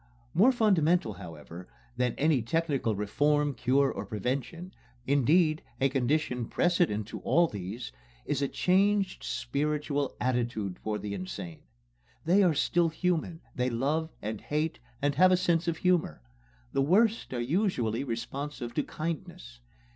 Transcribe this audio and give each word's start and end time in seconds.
More 0.33 0.51
fundamental, 0.51 1.13
however, 1.13 1.67
than 1.95 2.15
any 2.17 2.41
technical 2.41 2.95
reform, 2.95 3.53
cure, 3.53 3.91
or 3.91 4.03
prevention 4.03 4.73
indeed, 5.05 5.61
a 5.79 5.89
condition 5.89 6.47
precedent 6.47 7.05
to 7.09 7.19
all 7.19 7.45
these 7.47 7.91
is 8.25 8.41
a 8.41 8.47
changed 8.47 9.21
spiritual 9.23 10.15
attitude 10.19 10.77
toward 10.77 11.03
the 11.03 11.13
insane. 11.13 11.61
They 12.25 12.41
are 12.41 12.55
still 12.55 12.89
human: 12.89 13.41
they 13.53 13.69
love 13.69 14.09
and 14.23 14.41
hate, 14.41 14.79
and 15.03 15.13
have 15.13 15.31
a 15.31 15.37
sense 15.37 15.67
of 15.67 15.77
humor. 15.77 16.23
The 16.73 16.81
worst 16.81 17.31
are 17.31 17.39
usually 17.39 18.03
responsive 18.03 18.73
to 18.73 18.83
kindness. 18.83 19.59